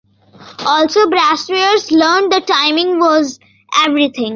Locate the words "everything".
3.85-4.29